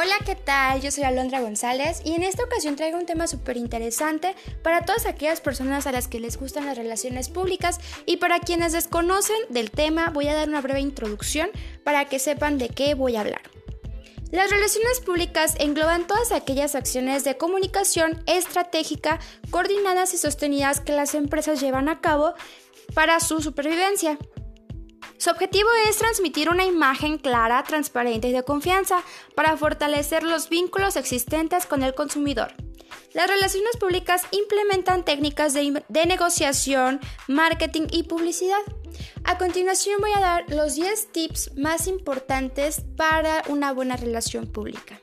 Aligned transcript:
Hola, 0.00 0.14
¿qué 0.24 0.36
tal? 0.36 0.80
Yo 0.80 0.92
soy 0.92 1.02
Alondra 1.02 1.40
González 1.40 2.02
y 2.04 2.12
en 2.12 2.22
esta 2.22 2.44
ocasión 2.44 2.76
traigo 2.76 2.98
un 2.98 3.04
tema 3.04 3.26
súper 3.26 3.56
interesante 3.56 4.36
para 4.62 4.84
todas 4.84 5.06
aquellas 5.06 5.40
personas 5.40 5.88
a 5.88 5.92
las 5.92 6.06
que 6.06 6.20
les 6.20 6.38
gustan 6.38 6.66
las 6.66 6.78
relaciones 6.78 7.28
públicas 7.28 7.80
y 8.06 8.18
para 8.18 8.38
quienes 8.38 8.70
desconocen 8.70 9.34
del 9.48 9.72
tema 9.72 10.10
voy 10.10 10.28
a 10.28 10.34
dar 10.34 10.48
una 10.48 10.60
breve 10.60 10.78
introducción 10.78 11.50
para 11.82 12.04
que 12.04 12.20
sepan 12.20 12.58
de 12.58 12.68
qué 12.68 12.94
voy 12.94 13.16
a 13.16 13.22
hablar. 13.22 13.42
Las 14.30 14.52
relaciones 14.52 15.00
públicas 15.00 15.56
engloban 15.58 16.06
todas 16.06 16.30
aquellas 16.30 16.76
acciones 16.76 17.24
de 17.24 17.36
comunicación 17.36 18.22
estratégica 18.26 19.18
coordinadas 19.50 20.14
y 20.14 20.18
sostenidas 20.18 20.78
que 20.80 20.92
las 20.92 21.16
empresas 21.16 21.60
llevan 21.60 21.88
a 21.88 22.00
cabo 22.00 22.34
para 22.94 23.18
su 23.18 23.40
supervivencia. 23.40 24.16
Su 25.18 25.30
objetivo 25.30 25.68
es 25.88 25.96
transmitir 25.96 26.48
una 26.48 26.64
imagen 26.64 27.18
clara, 27.18 27.64
transparente 27.64 28.28
y 28.28 28.32
de 28.32 28.44
confianza 28.44 29.02
para 29.34 29.56
fortalecer 29.56 30.22
los 30.22 30.48
vínculos 30.48 30.94
existentes 30.94 31.66
con 31.66 31.82
el 31.82 31.92
consumidor. 31.92 32.54
Las 33.14 33.26
relaciones 33.26 33.76
públicas 33.78 34.22
implementan 34.30 35.04
técnicas 35.04 35.54
de, 35.54 36.06
negociación, 36.06 37.00
marketing 37.26 37.88
y 37.90 38.04
publicidad. 38.04 38.60
A 39.24 39.38
continuación 39.38 40.00
voy 40.00 40.12
a 40.14 40.20
dar 40.20 40.44
los 40.50 40.76
10 40.76 41.10
tips 41.10 41.56
más 41.56 41.88
importantes 41.88 42.82
para 42.96 43.42
una 43.48 43.72
buena 43.72 43.96
relación 43.96 44.46
pública. 44.46 45.00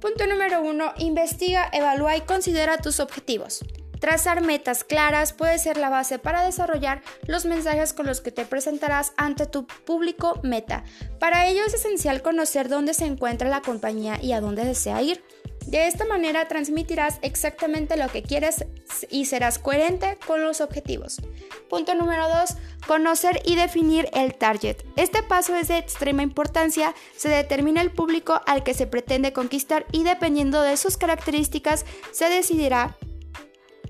Punto 0.00 0.26
número 0.26 0.62
1. 0.62 0.94
Investiga, 1.00 1.68
evalúa 1.70 2.16
y 2.16 2.22
considera 2.22 2.78
tus 2.78 2.98
objetivos. 2.98 3.62
Trazar 4.00 4.40
metas 4.40 4.82
claras 4.82 5.34
puede 5.34 5.58
ser 5.58 5.76
la 5.76 5.90
base 5.90 6.18
para 6.18 6.42
desarrollar 6.42 7.02
los 7.26 7.44
mensajes 7.44 7.92
con 7.92 8.06
los 8.06 8.22
que 8.22 8.32
te 8.32 8.46
presentarás 8.46 9.12
ante 9.18 9.46
tu 9.46 9.66
público 9.66 10.40
meta. 10.42 10.84
Para 11.18 11.46
ello 11.48 11.62
es 11.66 11.74
esencial 11.74 12.22
conocer 12.22 12.68
dónde 12.68 12.94
se 12.94 13.04
encuentra 13.04 13.50
la 13.50 13.60
compañía 13.60 14.18
y 14.20 14.32
a 14.32 14.40
dónde 14.40 14.64
desea 14.64 15.02
ir. 15.02 15.22
De 15.66 15.86
esta 15.86 16.06
manera 16.06 16.48
transmitirás 16.48 17.18
exactamente 17.20 17.98
lo 17.98 18.08
que 18.08 18.22
quieres 18.22 18.64
y 19.10 19.26
serás 19.26 19.58
coherente 19.58 20.16
con 20.26 20.42
los 20.42 20.62
objetivos. 20.62 21.20
Punto 21.68 21.94
número 21.94 22.26
2. 22.26 22.56
Conocer 22.86 23.42
y 23.44 23.56
definir 23.56 24.08
el 24.14 24.34
target. 24.34 24.78
Este 24.96 25.22
paso 25.22 25.54
es 25.54 25.68
de 25.68 25.76
extrema 25.76 26.22
importancia. 26.22 26.94
Se 27.14 27.28
determina 27.28 27.82
el 27.82 27.92
público 27.92 28.40
al 28.46 28.64
que 28.64 28.72
se 28.72 28.86
pretende 28.86 29.34
conquistar 29.34 29.84
y 29.92 30.02
dependiendo 30.02 30.62
de 30.62 30.78
sus 30.78 30.96
características 30.96 31.84
se 32.10 32.30
decidirá 32.30 32.96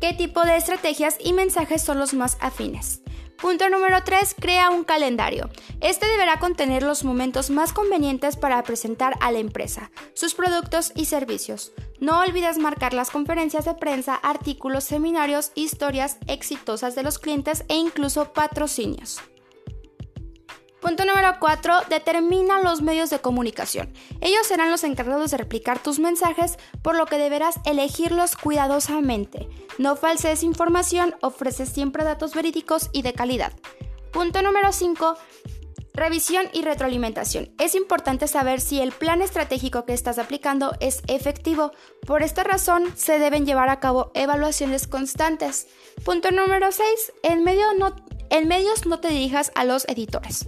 qué 0.00 0.12
tipo 0.14 0.44
de 0.44 0.56
estrategias 0.56 1.16
y 1.22 1.32
mensajes 1.32 1.82
son 1.82 1.98
los 1.98 2.14
más 2.14 2.38
afines. 2.40 3.02
Punto 3.40 3.70
número 3.70 4.04
3. 4.04 4.36
Crea 4.38 4.68
un 4.68 4.84
calendario. 4.84 5.48
Este 5.80 6.06
deberá 6.06 6.38
contener 6.38 6.82
los 6.82 7.04
momentos 7.04 7.48
más 7.48 7.72
convenientes 7.72 8.36
para 8.36 8.62
presentar 8.62 9.16
a 9.20 9.32
la 9.32 9.38
empresa, 9.38 9.90
sus 10.12 10.34
productos 10.34 10.92
y 10.94 11.06
servicios. 11.06 11.72
No 12.00 12.20
olvides 12.20 12.58
marcar 12.58 12.92
las 12.92 13.10
conferencias 13.10 13.64
de 13.64 13.74
prensa, 13.74 14.14
artículos, 14.14 14.84
seminarios, 14.84 15.52
historias 15.54 16.18
exitosas 16.26 16.94
de 16.94 17.02
los 17.02 17.18
clientes 17.18 17.64
e 17.68 17.76
incluso 17.76 18.34
patrocinios. 18.34 19.20
Punto 20.80 21.04
número 21.04 21.34
4. 21.38 21.82
Determina 21.90 22.60
los 22.60 22.80
medios 22.80 23.10
de 23.10 23.20
comunicación. 23.20 23.92
Ellos 24.20 24.46
serán 24.46 24.70
los 24.70 24.82
encargados 24.82 25.30
de 25.30 25.36
replicar 25.36 25.78
tus 25.82 25.98
mensajes, 25.98 26.58
por 26.82 26.96
lo 26.96 27.06
que 27.06 27.18
deberás 27.18 27.56
elegirlos 27.66 28.34
cuidadosamente. 28.34 29.48
No 29.78 29.96
falses 29.96 30.42
información, 30.42 31.14
ofrece 31.20 31.66
siempre 31.66 32.04
datos 32.04 32.34
verídicos 32.34 32.88
y 32.92 33.02
de 33.02 33.12
calidad. 33.12 33.52
Punto 34.10 34.42
número 34.42 34.72
5. 34.72 35.16
Revisión 35.92 36.46
y 36.52 36.62
retroalimentación. 36.62 37.52
Es 37.58 37.74
importante 37.74 38.26
saber 38.26 38.60
si 38.60 38.80
el 38.80 38.92
plan 38.92 39.22
estratégico 39.22 39.84
que 39.84 39.92
estás 39.92 40.18
aplicando 40.18 40.72
es 40.80 41.02
efectivo. 41.08 41.72
Por 42.06 42.22
esta 42.22 42.42
razón, 42.42 42.92
se 42.96 43.18
deben 43.18 43.44
llevar 43.44 43.68
a 43.68 43.80
cabo 43.80 44.12
evaluaciones 44.14 44.86
constantes. 44.86 45.66
Punto 46.04 46.30
número 46.30 46.72
6. 46.72 47.12
En, 47.22 47.44
medio 47.44 47.66
no, 47.74 47.94
en 48.30 48.48
medios 48.48 48.86
no 48.86 49.00
te 49.00 49.08
dirijas 49.08 49.52
a 49.54 49.64
los 49.64 49.86
editores. 49.88 50.46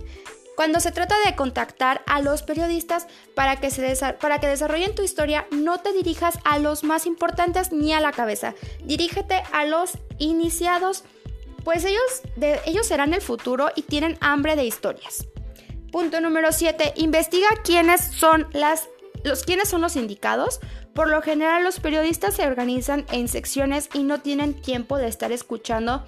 Cuando 0.56 0.81
se 0.81 0.93
trata 0.93 1.15
de 1.25 1.34
contactar 1.34 2.03
a 2.06 2.20
los 2.20 2.43
periodistas 2.43 3.06
para 3.34 3.56
que, 3.56 3.70
se 3.70 3.97
para 4.20 4.38
que 4.38 4.47
desarrollen 4.47 4.94
tu 4.94 5.03
historia, 5.03 5.47
no 5.50 5.78
te 5.78 5.92
dirijas 5.92 6.38
a 6.44 6.59
los 6.59 6.84
más 6.84 7.06
importantes 7.06 7.72
ni 7.72 7.92
a 7.92 8.00
la 8.00 8.12
cabeza. 8.12 8.54
Dirígete 8.84 9.42
a 9.53 9.65
los 9.65 9.92
iniciados, 10.19 11.04
pues 11.65 11.84
ellos, 11.84 12.03
ellos 12.66 12.87
serán 12.87 13.15
el 13.15 13.22
futuro 13.22 13.71
y 13.75 13.82
tienen 13.82 14.19
hambre 14.21 14.56
de 14.56 14.65
historias. 14.65 15.26
Punto 15.91 16.21
número 16.21 16.53
7. 16.53 16.94
Investiga 16.97 17.48
quiénes 17.65 18.03
son 18.03 18.47
las 18.53 18.88
los 19.25 19.44
quiénes 19.44 19.69
son 19.69 19.81
los 19.81 19.97
indicados. 19.97 20.60
Por 20.94 21.09
lo 21.09 21.22
general 21.22 21.65
los 21.65 21.81
periodistas 21.81 22.34
se 22.34 22.47
organizan 22.47 23.06
en 23.12 23.28
secciones 23.28 23.88
y 23.94 24.03
no 24.03 24.21
tienen 24.21 24.60
tiempo 24.60 24.98
de 24.98 25.09
estar 25.09 25.32
escuchando 25.32 26.04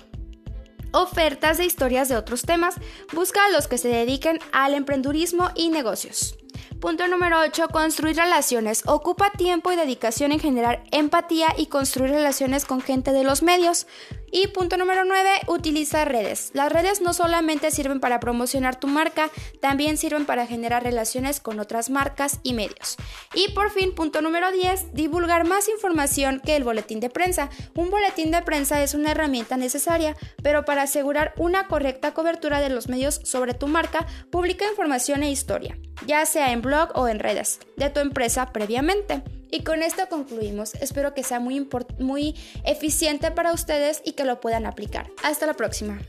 ofertas 0.94 1.58
de 1.58 1.66
historias 1.66 2.08
de 2.08 2.16
otros 2.16 2.42
temas. 2.42 2.76
Busca 3.12 3.44
a 3.44 3.50
los 3.50 3.68
que 3.68 3.78
se 3.78 3.88
dediquen 3.88 4.38
al 4.52 4.74
emprendurismo 4.74 5.50
y 5.54 5.68
negocios. 5.68 6.38
Punto 6.84 7.08
número 7.08 7.40
8. 7.40 7.68
Construir 7.68 8.14
relaciones. 8.14 8.82
Ocupa 8.84 9.32
tiempo 9.32 9.72
y 9.72 9.76
dedicación 9.76 10.32
en 10.32 10.38
generar 10.38 10.84
empatía 10.90 11.46
y 11.56 11.68
construir 11.68 12.10
relaciones 12.10 12.66
con 12.66 12.82
gente 12.82 13.12
de 13.12 13.24
los 13.24 13.42
medios. 13.42 13.86
Y 14.30 14.48
punto 14.48 14.76
número 14.76 15.06
9, 15.06 15.30
utiliza 15.46 16.04
redes. 16.04 16.50
Las 16.52 16.70
redes 16.70 17.00
no 17.00 17.14
solamente 17.14 17.70
sirven 17.70 18.00
para 18.00 18.20
promocionar 18.20 18.78
tu 18.78 18.86
marca, 18.86 19.30
también 19.60 19.96
sirven 19.96 20.26
para 20.26 20.46
generar 20.46 20.82
relaciones 20.82 21.40
con 21.40 21.58
otras 21.58 21.88
marcas 21.88 22.40
y 22.42 22.52
medios. 22.52 22.96
Y 23.32 23.52
por 23.52 23.70
fin, 23.70 23.94
punto 23.94 24.20
número 24.20 24.52
10, 24.52 24.92
divulgar 24.92 25.46
más 25.46 25.70
información 25.70 26.42
que 26.44 26.54
el 26.54 26.64
boletín 26.64 27.00
de 27.00 27.08
prensa. 27.08 27.48
Un 27.74 27.90
boletín 27.90 28.30
de 28.30 28.42
prensa 28.42 28.82
es 28.82 28.92
una 28.92 29.12
herramienta 29.12 29.56
necesaria, 29.56 30.16
pero 30.42 30.66
para 30.66 30.82
asegurar 30.82 31.32
una 31.38 31.66
correcta 31.66 32.12
cobertura 32.12 32.60
de 32.60 32.68
los 32.68 32.88
medios 32.88 33.22
sobre 33.24 33.54
tu 33.54 33.68
marca, 33.68 34.06
publica 34.30 34.68
información 34.68 35.22
e 35.22 35.30
historia, 35.30 35.78
ya 36.06 36.26
sea 36.26 36.52
en 36.52 36.62
blog 36.62 36.90
o 36.94 37.08
en 37.08 37.18
redes, 37.18 37.60
de 37.76 37.90
tu 37.90 38.00
empresa 38.00 38.52
previamente. 38.52 39.22
Y 39.50 39.62
con 39.62 39.82
esto 39.82 40.08
concluimos. 40.08 40.74
Espero 40.74 41.14
que 41.14 41.22
sea 41.22 41.38
muy, 41.38 41.68
muy 41.98 42.34
eficiente 42.64 43.30
para 43.30 43.52
ustedes 43.52 44.02
y 44.04 44.12
que 44.12 44.24
lo 44.24 44.40
puedan 44.40 44.66
aplicar. 44.66 45.10
Hasta 45.22 45.46
la 45.46 45.54
próxima. 45.54 46.00